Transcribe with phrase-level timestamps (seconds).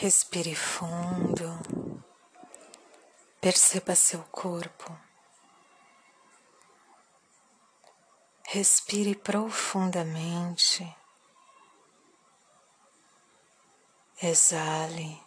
[0.00, 1.58] Respire fundo,
[3.40, 4.96] perceba seu corpo.
[8.46, 10.96] Respire profundamente,
[14.22, 15.20] exale,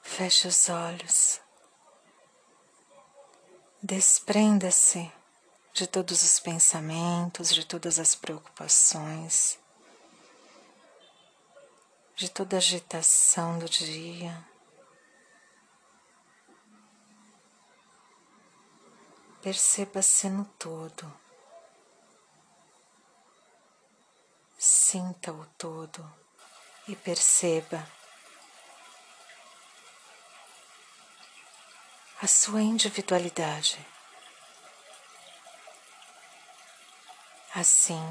[0.00, 1.42] feche os olhos,
[3.82, 5.12] desprenda-se
[5.74, 9.58] de todos os pensamentos, de todas as preocupações
[12.18, 14.44] de toda agitação do dia.
[19.40, 21.08] Perceba-se no todo.
[24.58, 26.04] Sinta o todo
[26.88, 27.88] e perceba
[32.20, 33.78] a sua individualidade.
[37.54, 38.02] Assim,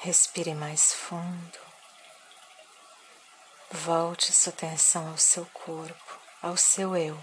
[0.00, 1.63] respire mais fundo.
[3.76, 7.20] Volte sua atenção ao seu corpo, ao seu eu.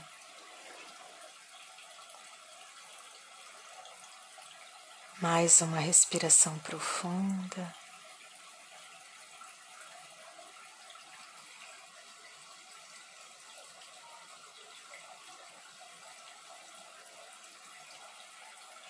[5.21, 7.73] Mais uma respiração profunda.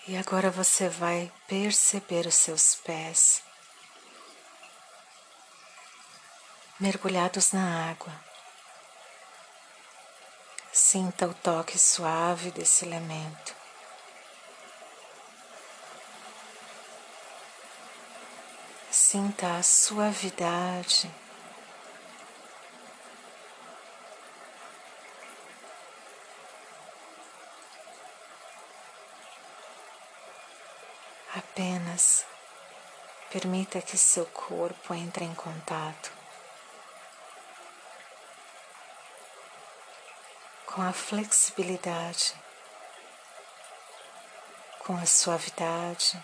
[0.08, 3.51] E agora você vai perceber os seus pés
[6.82, 8.12] mergulhados na água.
[10.72, 13.54] Sinta o toque suave desse elemento.
[18.90, 21.08] Sinta a suavidade.
[31.32, 32.26] Apenas
[33.30, 36.21] permita que seu corpo entre em contato
[40.74, 42.34] com a flexibilidade,
[44.78, 46.18] com a suavidade.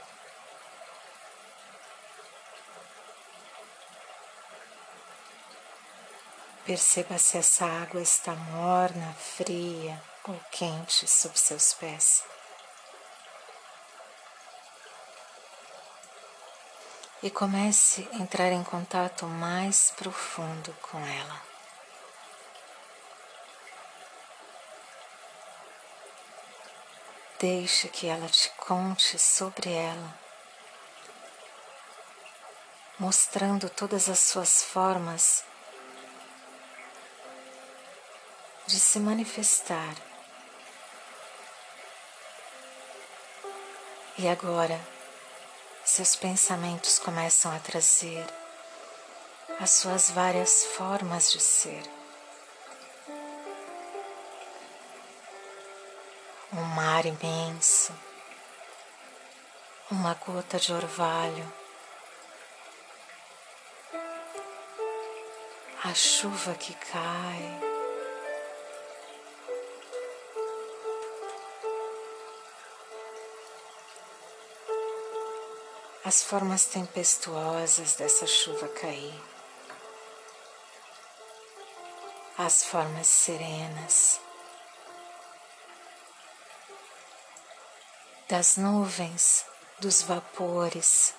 [6.65, 12.25] Perceba se essa água está morna, fria ou quente sob seus pés.
[17.23, 21.48] E comece a entrar em contato mais profundo com ela.
[27.39, 30.19] Deixe que ela te conte sobre ela,
[32.99, 35.45] mostrando todas as suas formas
[38.67, 39.95] de se manifestar.
[44.19, 44.81] E agora,
[45.85, 48.27] seus pensamentos começam a trazer
[49.61, 51.98] as suas várias formas de ser.
[56.59, 57.93] Um mar imenso,
[59.89, 61.53] uma gota de orvalho,
[65.85, 67.61] a chuva que cai.
[76.05, 79.23] As formas tempestuosas dessa chuva cair,
[82.37, 84.28] as formas serenas.
[88.29, 89.47] Das nuvens,
[89.81, 91.15] dos vapores,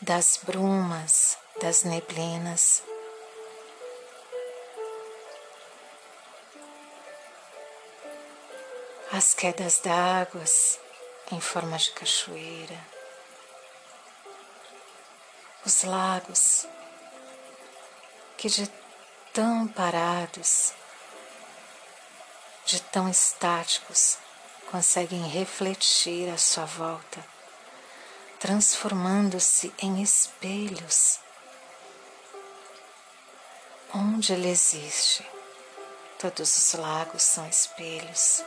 [0.00, 2.82] das brumas, das neblinas.
[9.12, 10.80] As quedas d'águas
[11.30, 12.84] em forma de cachoeira,
[15.64, 16.66] os lagos
[18.36, 18.68] que de
[19.32, 20.72] tão parados,
[22.64, 24.18] de tão estáticos,
[24.72, 27.22] conseguem refletir à sua volta,
[28.40, 31.20] transformando-se em espelhos.
[33.94, 35.28] Onde ele existe,
[36.18, 38.42] todos os lagos são espelhos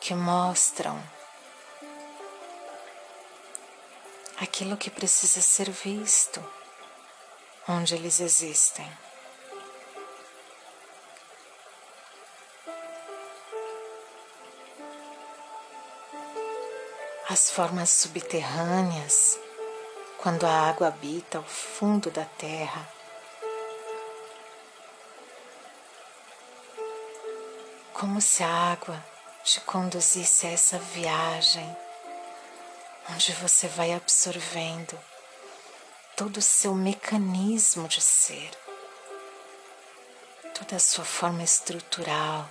[0.00, 0.98] que mostram
[4.38, 6.42] aquilo que precisa ser visto,
[7.68, 9.05] onde eles existem.
[17.36, 19.38] As formas subterrâneas,
[20.16, 22.88] quando a água habita o fundo da terra.
[27.92, 29.04] Como se a água
[29.44, 31.76] te conduzisse a essa viagem
[33.10, 34.98] onde você vai absorvendo
[36.16, 38.50] todo o seu mecanismo de ser,
[40.54, 42.48] toda a sua forma estrutural.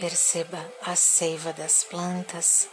[0.00, 2.68] Perceba a seiva das plantas,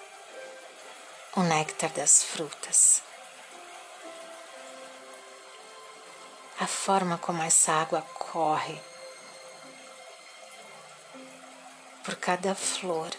[1.36, 3.04] o néctar das frutas.
[6.60, 8.82] a forma como essa água corre
[12.04, 13.12] por cada flor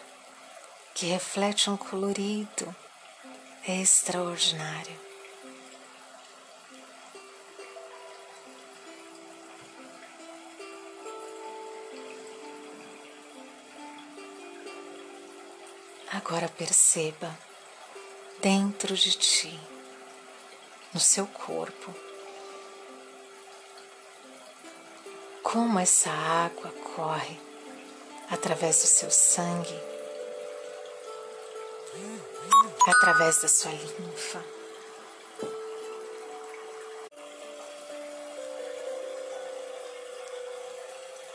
[0.92, 2.74] que reflete um colorido
[3.66, 5.07] extraordinário.
[16.18, 17.38] Agora perceba
[18.40, 19.56] dentro de ti,
[20.92, 21.94] no seu corpo,
[25.44, 27.40] como essa água corre
[28.28, 29.80] através do seu sangue,
[32.88, 34.44] através da sua linfa.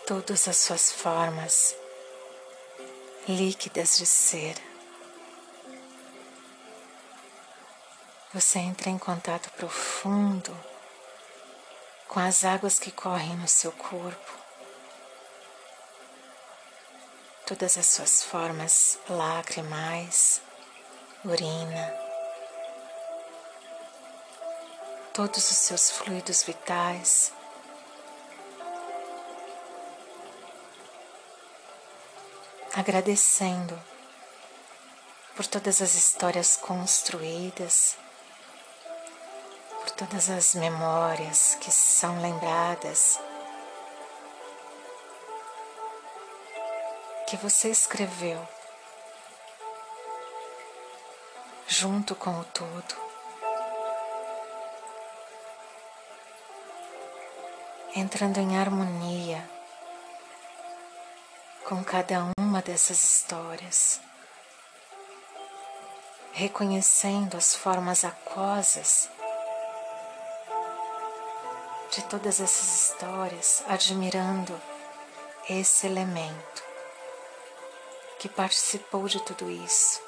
[0.05, 1.73] Todas as suas formas
[3.29, 4.72] líquidas de ser.
[8.33, 10.51] Você entra em contato profundo
[12.07, 14.33] com as águas que correm no seu corpo,
[17.45, 20.41] todas as suas formas lacrimais,
[21.23, 21.93] urina,
[25.13, 27.31] todos os seus fluidos vitais.
[32.73, 33.79] Agradecendo
[35.35, 38.01] por todas as histórias construídas
[39.91, 43.19] todas as memórias que são lembradas,
[47.27, 48.47] que você escreveu
[51.67, 52.95] junto com o todo.
[57.95, 59.47] Entrando em harmonia
[61.65, 64.01] com cada uma dessas histórias,
[66.33, 69.09] reconhecendo as formas aquosas
[71.95, 74.59] de todas essas histórias, admirando
[75.47, 76.63] esse elemento
[78.17, 80.01] que participou de tudo isso,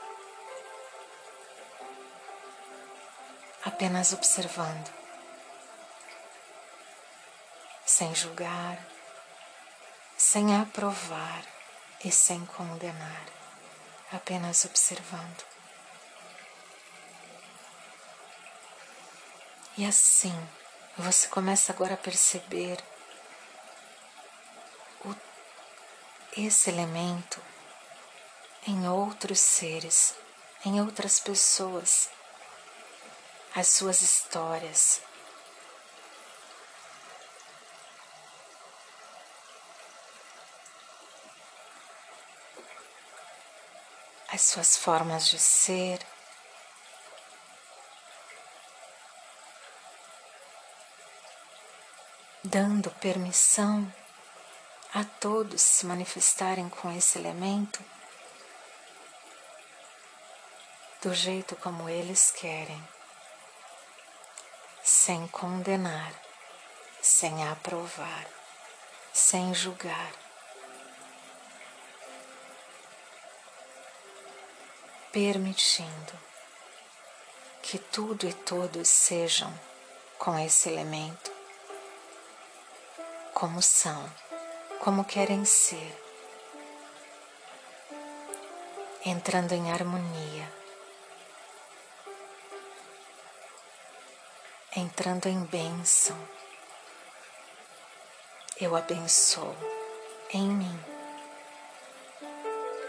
[3.64, 4.92] apenas observando,
[7.86, 8.84] sem julgar,
[10.18, 11.46] sem aprovar
[12.04, 13.26] e sem condenar,
[14.12, 15.44] apenas observando.
[19.78, 20.34] E assim,
[20.98, 22.82] você começa agora a perceber
[25.04, 25.14] o,
[26.38, 27.42] esse elemento
[28.66, 30.16] em outros seres,
[30.66, 32.10] em outras pessoas,
[33.54, 35.02] as suas histórias.
[44.32, 46.06] As suas formas de ser,
[52.46, 53.92] dando permissão
[54.94, 57.84] a todos se manifestarem com esse elemento
[61.02, 62.82] do jeito como eles querem,
[64.84, 66.14] sem condenar,
[67.02, 68.28] sem aprovar,
[69.12, 70.12] sem julgar.
[75.12, 76.20] Permitindo
[77.62, 79.52] que tudo e todos sejam
[80.18, 81.35] com esse elemento
[83.36, 84.10] como são,
[84.80, 86.02] como querem ser,
[89.06, 90.50] entrando em harmonia,
[94.74, 96.18] entrando em bênção.
[98.58, 99.54] Eu abençoo
[100.32, 100.80] em mim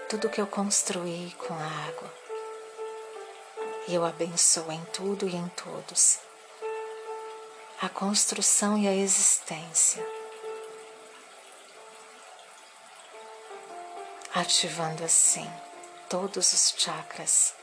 [0.09, 2.15] tudo que eu construí com a água.
[3.89, 6.21] E eu abençoo em tudo e em todos
[7.83, 10.16] a construção e a existência
[14.37, 15.51] ativando assim
[16.11, 17.55] todos os chakras,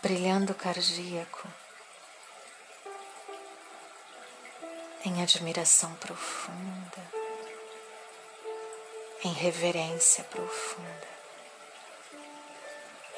[0.00, 1.48] brilhando cardíaco,
[5.04, 7.02] em admiração profunda,
[9.24, 11.08] em reverência profunda,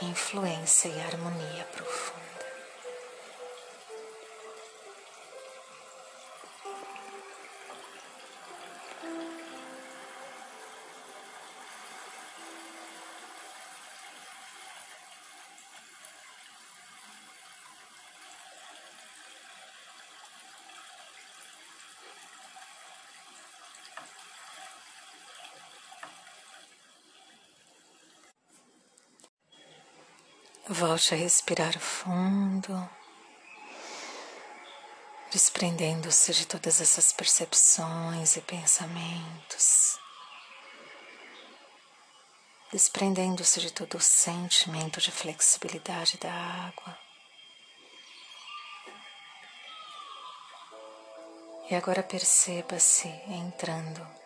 [0.00, 2.25] influência e harmonia profunda.
[30.68, 32.90] Volte a respirar fundo,
[35.30, 39.96] desprendendo-se de todas essas percepções e pensamentos,
[42.73, 46.99] desprendendo-se de todo o sentimento de flexibilidade da água.
[51.70, 54.25] E agora perceba-se entrando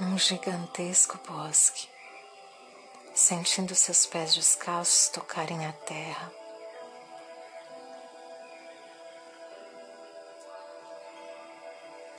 [0.00, 1.86] num gigantesco bosque,
[3.14, 6.32] sentindo seus pés descalços tocarem a terra.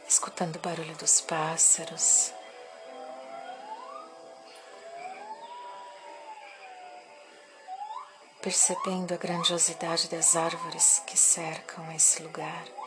[0.07, 2.31] Escutando o barulho dos pássaros,
[8.43, 12.80] percebendo a grandiosidade das árvores que cercam esse lugar.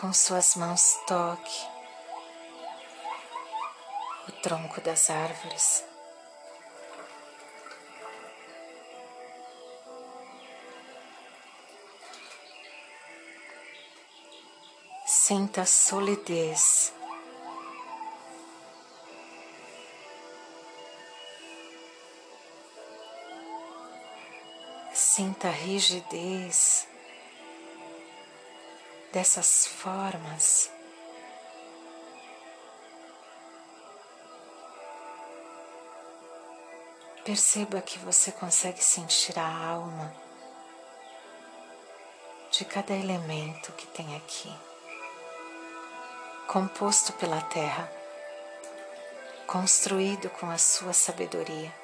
[0.00, 1.66] Com suas mãos toque
[4.28, 5.84] o tronco das árvores.
[15.06, 16.92] Sinta a solidez.
[24.92, 26.86] Sinta a rigidez
[29.16, 30.70] dessas formas.
[37.24, 40.14] Perceba que você consegue sentir a alma
[42.50, 44.54] de cada elemento que tem aqui,
[46.46, 47.90] composto pela terra,
[49.46, 51.74] construído com a sua sabedoria,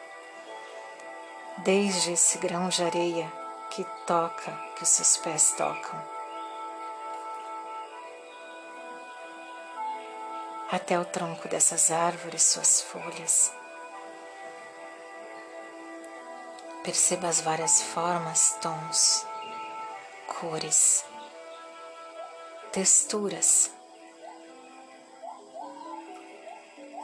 [1.65, 3.33] desde esse grão de areia
[3.71, 6.12] que toca, que os seus pés tocam
[10.73, 13.53] até o tronco dessas árvores, suas folhas.
[16.83, 19.27] Perceba as várias formas, tons,
[20.27, 21.05] cores,
[22.73, 23.71] texturas,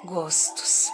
[0.03, 0.89] gostos.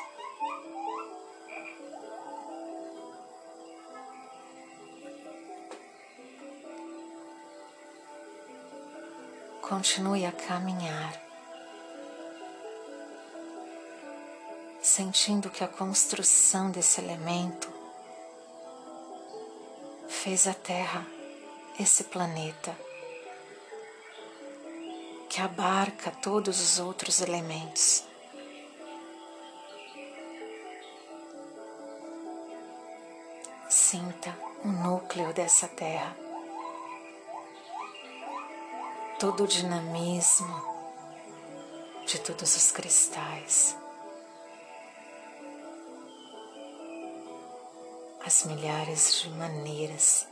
[9.63, 11.24] Continue a caminhar.
[14.85, 17.73] Sentindo que a construção desse elemento
[20.07, 21.07] fez a Terra,
[21.81, 22.77] esse planeta,
[25.31, 28.05] que abarca todos os outros elementos.
[33.71, 36.15] Sinta o núcleo dessa Terra,
[39.19, 40.63] todo o dinamismo
[42.05, 43.83] de todos os cristais.
[48.27, 50.27] As milhares de maneiras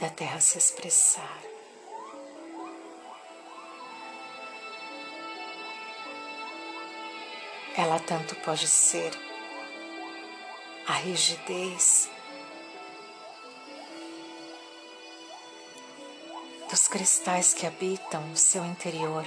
[0.00, 1.40] da Terra se expressar.
[7.76, 9.12] Ela tanto pode ser
[10.88, 12.10] a rigidez
[16.68, 19.24] dos cristais que habitam o seu interior,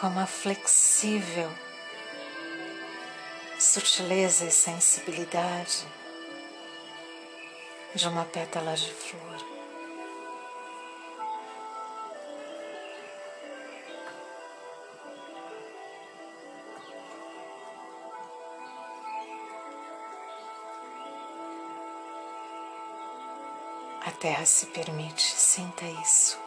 [0.00, 1.65] como a flexível
[3.58, 5.86] sutileza e sensibilidade
[7.94, 9.56] de uma pétala de flor.
[24.04, 26.45] A terra se permite, sinta isso.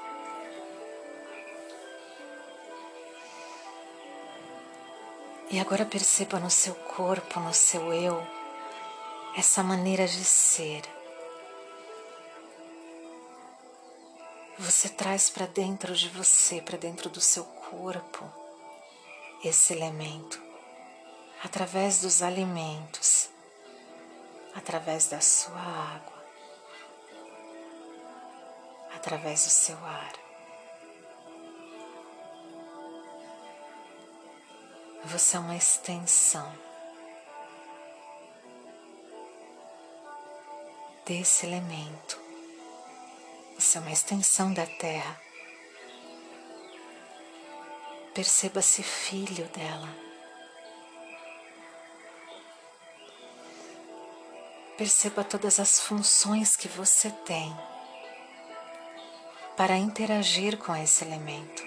[5.52, 8.22] E agora perceba no seu corpo, no seu eu,
[9.36, 10.84] essa maneira de ser.
[14.60, 18.32] Você traz para dentro de você, para dentro do seu corpo,
[19.44, 20.40] esse elemento,
[21.44, 23.30] através dos alimentos,
[24.54, 26.24] através da sua água,
[28.94, 30.29] através do seu ar.
[35.06, 36.52] Você é uma extensão
[41.06, 42.20] desse elemento.
[43.58, 45.20] Você é uma extensão da Terra.
[48.14, 49.90] Perceba-se filho dela.
[54.78, 57.54] Perceba todas as funções que você tem
[59.58, 61.62] para interagir com esse elemento,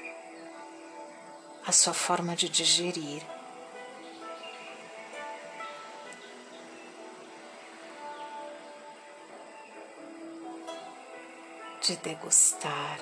[1.67, 3.23] a sua forma de digerir.
[11.81, 12.99] De degustar,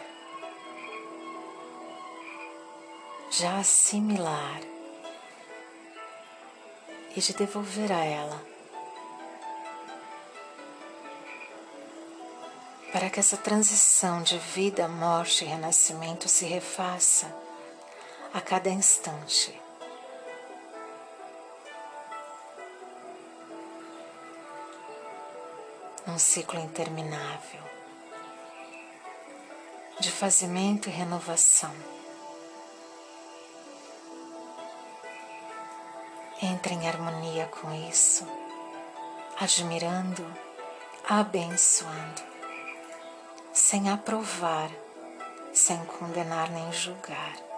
[3.30, 4.60] já assimilar.
[7.14, 8.40] E de devolver a ela.
[12.92, 17.49] Para que essa transição de vida, morte e renascimento se refaça
[18.32, 19.60] a cada instante.
[26.06, 27.60] Um ciclo interminável
[30.00, 31.74] de fazimento e renovação.
[36.42, 38.26] Entre em harmonia com isso,
[39.38, 40.24] admirando,
[41.06, 42.30] abençoando
[43.52, 44.70] sem aprovar,
[45.52, 47.49] sem condenar nem julgar,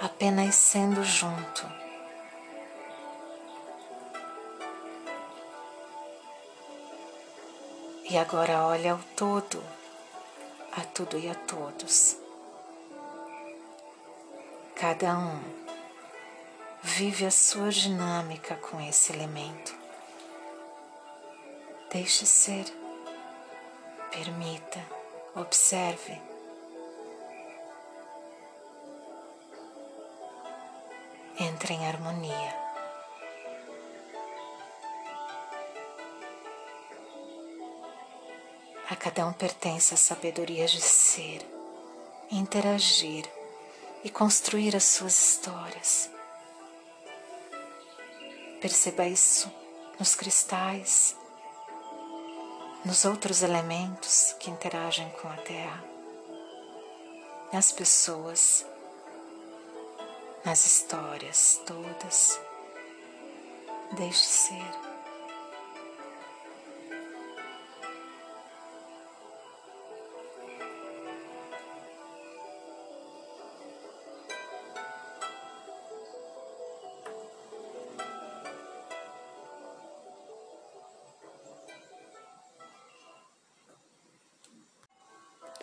[0.00, 1.66] apenas sendo junto.
[8.08, 9.62] E agora olha ao todo,
[10.72, 12.16] a tudo e a todos.
[14.74, 15.40] Cada um
[16.82, 19.74] vive a sua dinâmica com esse elemento.
[21.90, 22.66] Deixe ser,
[24.10, 24.80] permita.
[25.34, 26.35] Observe.
[31.38, 32.66] Entre em harmonia.
[38.88, 41.44] A cada um pertence a sabedoria de ser,
[42.30, 43.28] interagir
[44.02, 46.10] e construir as suas histórias.
[48.60, 49.52] Perceba isso
[49.98, 51.14] nos cristais,
[52.82, 55.84] nos outros elementos que interagem com a Terra,
[57.52, 58.64] nas pessoas,
[60.46, 62.40] nas histórias todas.
[63.96, 64.86] Deixe ser.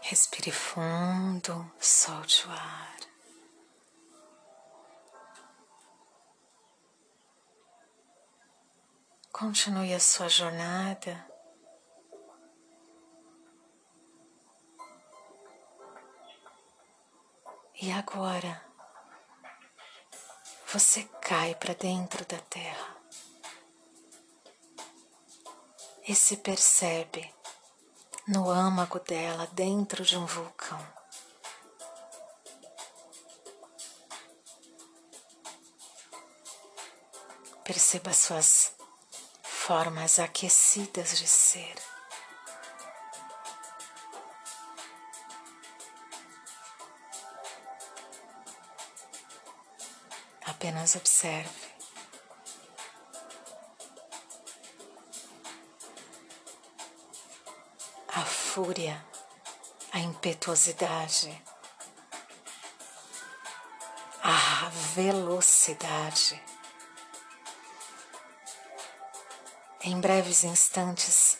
[0.01, 3.12] Respire fundo, solte o ar.
[9.43, 11.29] Continue a sua jornada.
[17.81, 18.63] E agora
[20.71, 22.95] você cai para dentro da terra
[26.07, 27.35] e se percebe
[28.25, 30.79] no âmago dela, dentro de um vulcão.
[37.65, 38.72] Perceba suas
[39.65, 41.75] formas aquecidas de ser.
[50.45, 51.63] Apenas observe.
[58.53, 59.03] fúria,
[59.91, 61.41] a impetuosidade,
[64.21, 66.52] a velocidade.
[69.93, 71.37] Em breves instantes,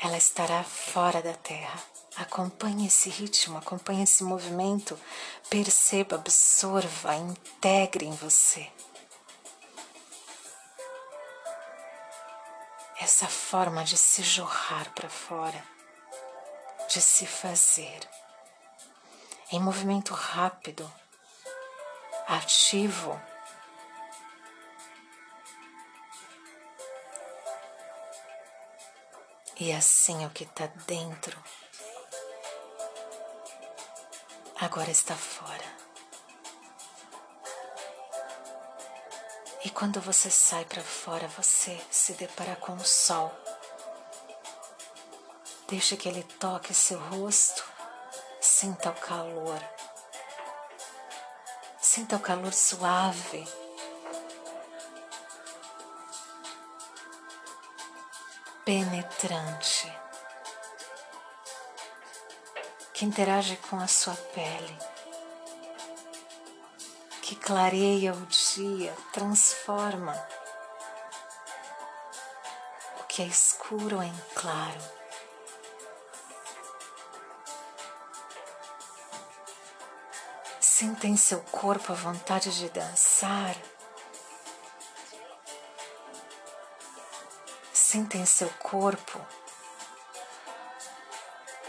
[0.00, 1.78] ela estará fora da Terra.
[2.16, 4.98] Acompanhe esse ritmo, acompanhe esse movimento,
[5.50, 8.72] perceba, absorva, integre em você.
[12.98, 15.62] essa forma de se jorrar para fora,
[16.88, 18.00] de se fazer,
[19.52, 20.90] em movimento rápido,
[22.26, 23.20] ativo.
[29.56, 31.40] E assim o que está dentro
[34.60, 35.64] agora está fora.
[39.64, 43.32] E quando você sai para fora, você se depara com o sol.
[45.68, 47.64] Deixa que ele toque seu rosto,
[48.40, 49.62] sinta o calor.
[51.80, 53.46] Sinta o calor suave.
[58.64, 59.92] Penetrante,
[62.92, 64.78] que interage com a sua pele
[67.24, 70.14] que clareia o dia, transforma.
[73.08, 74.80] que é escuro em claro.
[80.60, 83.54] Sinta em seu corpo a vontade de dançar.
[87.94, 89.24] Sinta em seu corpo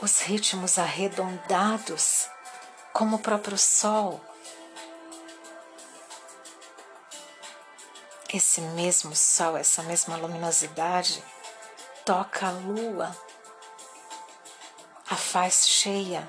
[0.01, 2.27] os ritmos arredondados,
[2.91, 4.19] como o próprio sol.
[8.33, 11.23] Esse mesmo sol, essa mesma luminosidade,
[12.03, 13.15] toca a lua,
[15.07, 16.27] a faz cheia.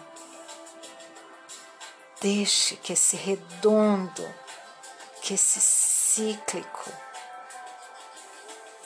[2.20, 4.34] Deixe que esse redondo,
[5.22, 7.05] que esse cíclico,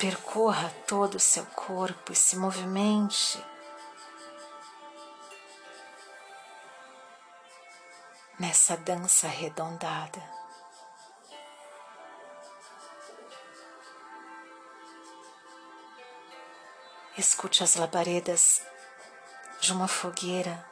[0.00, 3.38] percorra todo o seu corpo e se movimente
[8.38, 10.22] nessa dança arredondada.
[17.18, 18.62] Escute as labaredas
[19.60, 20.69] de uma fogueira.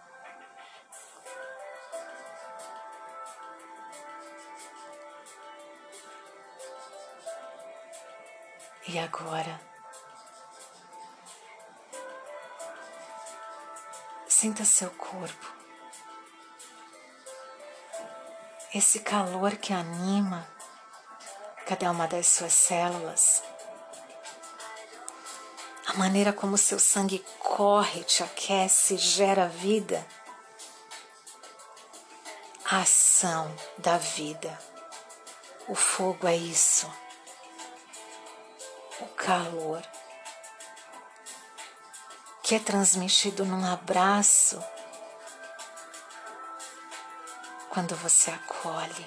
[8.91, 9.61] E agora,
[14.27, 15.53] sinta seu corpo.
[18.75, 20.49] Esse calor que anima
[21.67, 23.43] cada uma das suas células,
[25.87, 30.03] a maneira como seu sangue corre, te aquece, gera vida,
[32.65, 34.59] a ação da vida.
[35.69, 36.91] O fogo é isso,
[39.29, 39.83] calor
[42.43, 44.59] que é transmitido num abraço
[47.69, 49.07] quando você acolhe,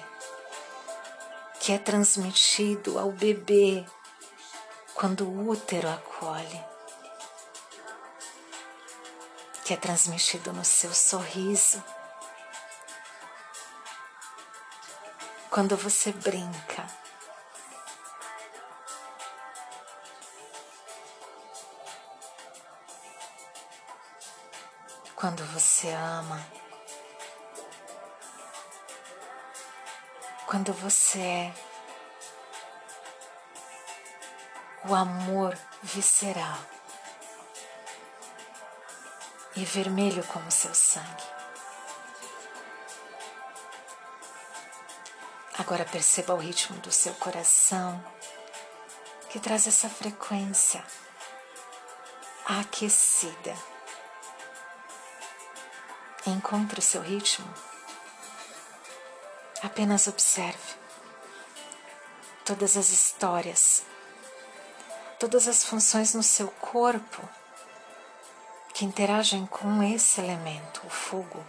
[1.58, 3.84] que é transmitido ao bebê
[4.94, 6.64] quando o útero acolhe,
[9.64, 11.82] que é transmitido no seu sorriso,
[15.50, 17.01] quando você brinca.
[25.22, 26.44] Quando você ama.
[30.46, 31.54] quando você é
[34.84, 36.58] o amor visceral
[39.54, 41.24] e vermelho como seu sangue.
[45.56, 48.04] Agora perceba o ritmo do seu coração
[49.30, 50.84] que traz essa frequência
[52.44, 53.71] aquecida.
[56.26, 57.52] Encontre o seu ritmo
[59.62, 60.74] Apenas observe
[62.44, 63.84] todas as histórias,
[65.20, 67.28] todas as funções no seu corpo
[68.74, 71.46] que interagem com esse elemento, o fogo.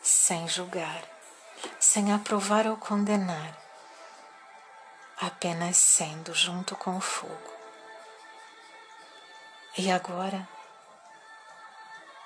[0.00, 1.02] Sem julgar,
[1.80, 3.63] sem aprovar ou condenar,
[5.26, 7.52] apenas sendo junto com o fogo.
[9.76, 10.48] E agora,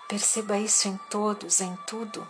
[0.08, 2.26] Perceba isso em todos, em tudo.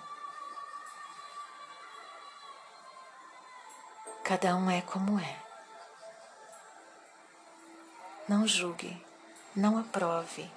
[4.24, 5.36] Cada um é como é.
[8.26, 9.00] Não julgue,
[9.54, 10.50] não aprove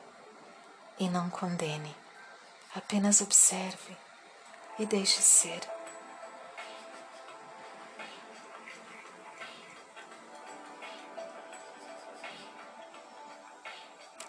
[0.98, 1.96] e não condene.
[2.76, 3.96] Apenas observe
[4.80, 5.62] e deixe ser.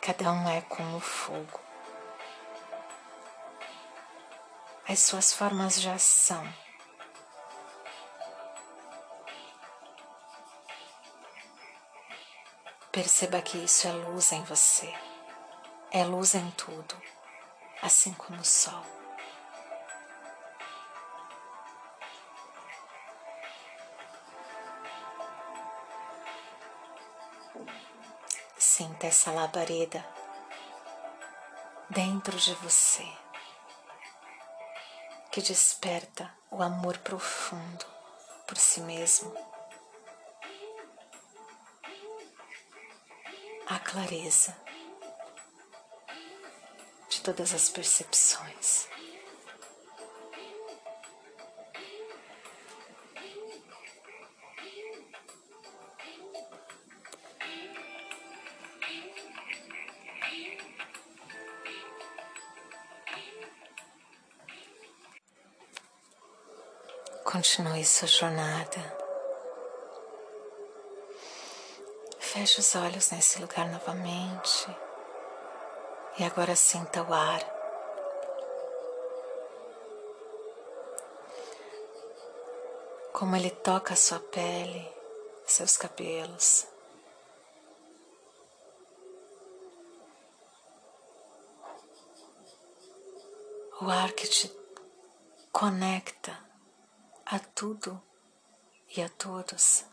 [0.02, 1.62] Cada um é como o fogo.
[4.92, 6.46] as suas formas já são.
[12.90, 14.92] Perceba que isso é luz em você,
[15.90, 16.94] é luz em tudo,
[17.80, 19.01] assim como o sol.
[29.02, 30.06] Sinta essa labareda
[31.90, 33.04] dentro de você
[35.32, 37.84] que desperta o amor profundo
[38.46, 39.34] por si mesmo,
[43.66, 44.56] a clareza
[47.08, 48.91] de todas as percepções.
[67.42, 68.96] Continue sua jornada.
[72.20, 74.68] Feche os olhos nesse lugar novamente.
[76.20, 77.42] E agora sinta o ar.
[83.12, 84.88] Como ele toca a sua pele,
[85.44, 86.68] seus cabelos.
[93.80, 94.48] O ar que te
[95.50, 96.41] conecta
[97.32, 97.98] a tudo
[98.94, 99.86] e a todos.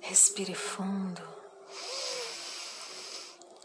[0.00, 1.22] Respire fundo.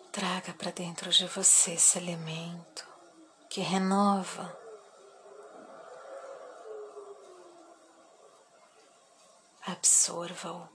[0.09, 2.87] Traga para dentro de você esse elemento
[3.49, 4.57] que renova.
[9.65, 10.69] Absorva-o.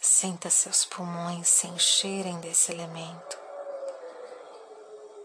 [0.00, 3.49] Sinta seus pulmões se encherem desse elemento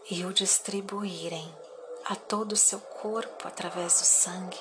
[0.09, 1.51] e o distribuírem
[2.05, 4.59] a todo o seu corpo através do sangue.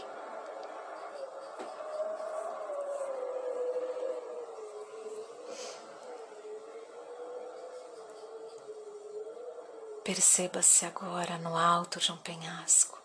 [10.03, 13.03] Perceba-se agora no alto de um penhasco.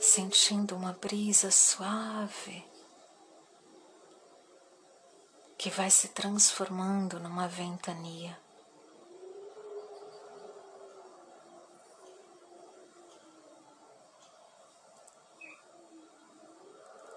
[0.00, 2.73] Sentindo uma brisa suave
[5.64, 8.38] que vai se transformando numa ventania.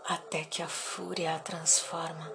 [0.08, 2.32] Até que a fúria a transforma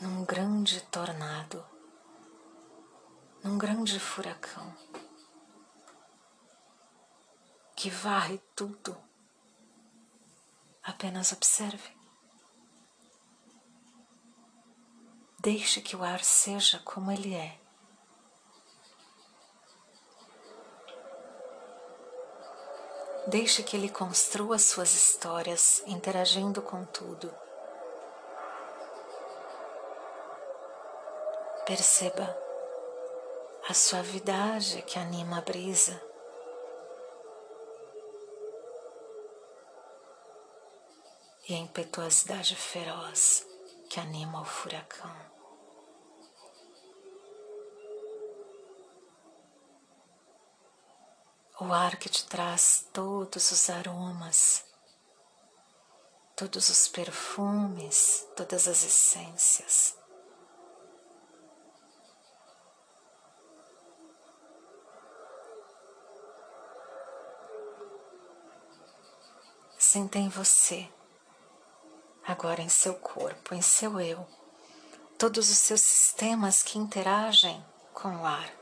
[0.00, 1.62] num grande tornado,
[3.44, 4.74] num grande furacão
[7.76, 8.96] que varre tudo.
[10.82, 11.99] Apenas observe.
[15.42, 17.58] Deixe que o ar seja como ele é.
[23.26, 27.34] Deixe que ele construa suas histórias, interagindo com tudo.
[31.64, 32.36] Perceba
[33.66, 35.98] a suavidade que anima a brisa.
[41.48, 43.49] E a impetuosidade feroz
[43.90, 45.30] que anima o furacão.
[51.60, 54.64] o ar que te traz todos os aromas,
[56.34, 59.94] todos os perfumes, todas as essências.
[69.78, 70.90] Sinta em você,
[72.26, 74.26] agora em seu corpo, em seu eu,
[75.18, 78.60] todos os seus sistemas que interagem com o ar.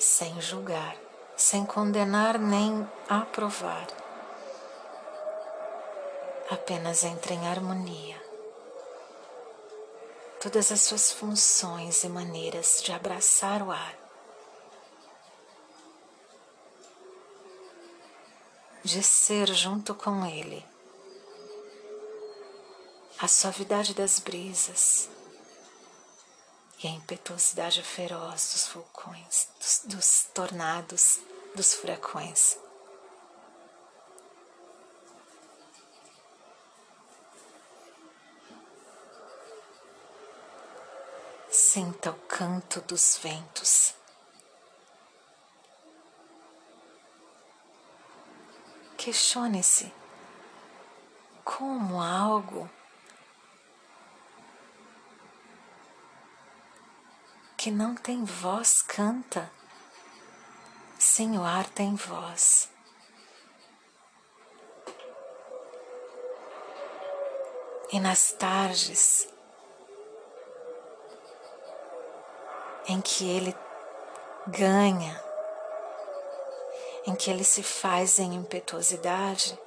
[0.00, 0.96] sem julgar,
[1.36, 3.86] sem condenar nem aprovar.
[6.50, 8.20] Apenas entre em harmonia.
[10.40, 13.99] Todas as suas funções e maneiras de abraçar o ar.
[18.82, 20.64] De ser junto com ele.
[23.18, 25.08] A suavidade das brisas
[26.82, 31.20] e a impetuosidade feroz dos vulcões, dos, dos tornados,
[31.54, 32.56] dos furacões.
[41.50, 43.99] Sinta o canto dos ventos.
[49.02, 49.90] Questione-se
[51.42, 52.68] como algo
[57.56, 59.50] que não tem voz canta.
[60.98, 62.70] Sim, o ar tem voz.
[67.90, 69.26] E nas tardes
[72.86, 73.56] em que ele
[74.46, 75.29] ganha,
[77.10, 79.58] em que ele se faz em impetuosidade,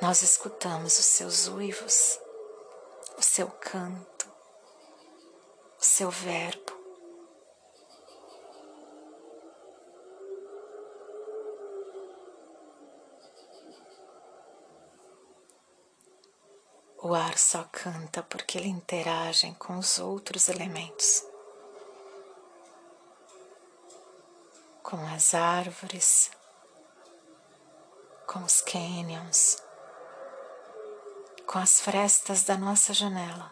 [0.00, 2.18] nós escutamos os seus uivos,
[3.18, 4.26] o seu canto,
[5.78, 6.72] o seu verbo.
[17.02, 21.22] O ar só canta porque ele interage com os outros elementos,
[24.94, 26.30] com as árvores,
[28.28, 29.60] com os canyons,
[31.44, 33.50] com as frestas da nossa janela,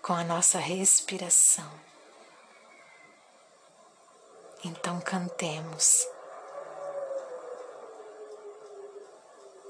[0.00, 1.70] com a nossa respiração.
[4.64, 6.08] Então cantemos.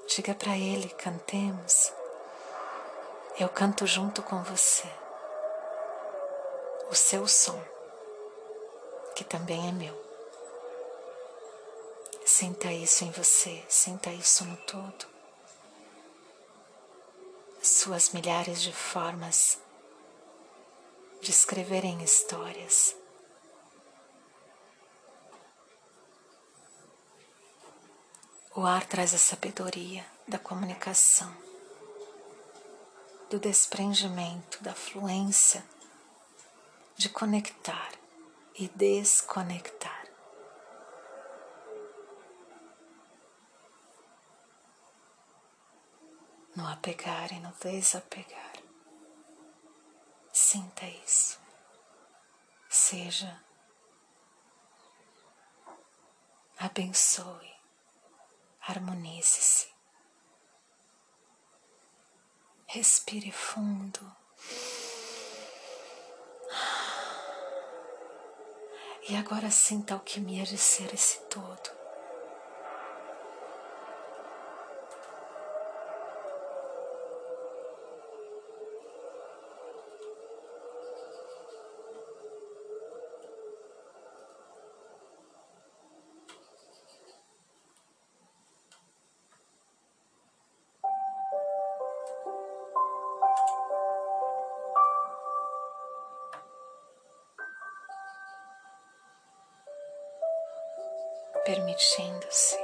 [0.06, 1.92] Diga para ele, cantemos.
[3.36, 4.88] Eu canto junto com você.
[6.88, 7.60] O seu som,
[9.16, 9.98] que também é meu.
[12.26, 15.06] Sinta isso em você, sinta isso no todo.
[17.62, 19.58] Suas milhares de formas
[21.22, 22.94] de escreverem histórias.
[28.54, 31.34] O ar traz a sabedoria da comunicação,
[33.30, 35.64] do desprendimento, da fluência,
[36.96, 37.92] de conectar
[38.58, 40.06] e desconectar.
[46.54, 48.52] No apegar e no desapegar.
[50.32, 51.38] Sinta isso.
[52.68, 53.42] Seja.
[56.58, 57.56] Abençoe
[58.66, 59.68] harmonize-se.
[62.66, 64.00] Respire fundo.
[69.08, 71.75] E agora sinta a alquimia de ser esse todo.
[101.46, 102.58] Permitindo-se.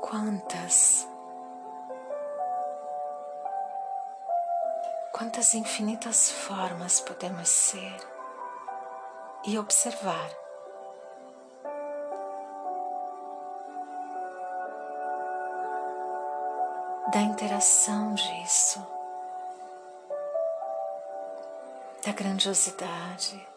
[0.00, 1.06] Quantas,
[5.12, 7.96] quantas infinitas formas podemos ser
[9.44, 10.43] e observar
[17.14, 18.84] da interação disso,
[22.04, 23.48] da grandiosidade,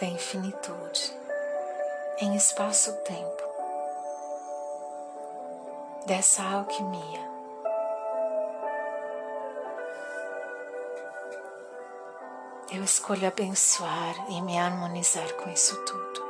[0.00, 1.16] da infinitude
[2.18, 3.44] em espaço-tempo,
[6.04, 7.30] dessa alquimia.
[12.72, 16.21] Eu escolho abençoar e me harmonizar com isso tudo.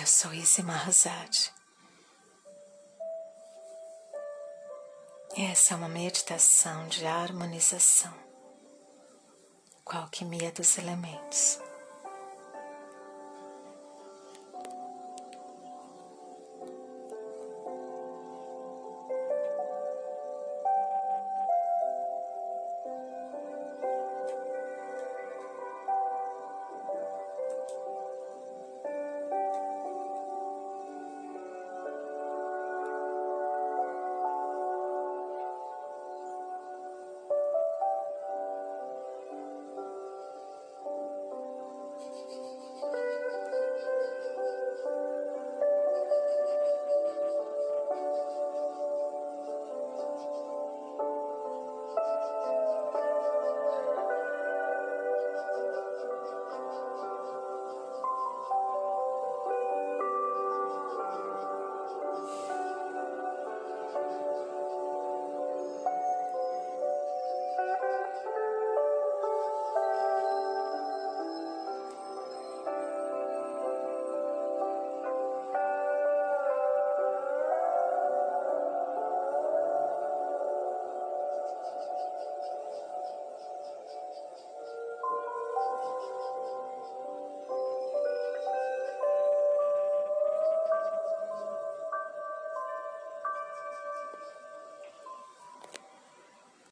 [0.00, 1.52] Eu sou Isi Mahazade.
[5.36, 8.14] Essa é uma meditação de harmonização
[9.84, 11.58] com a alquimia dos elementos.